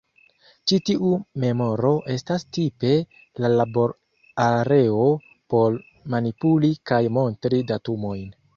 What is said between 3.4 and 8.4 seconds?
la labor-areo por manipuli kaj montri datumojn.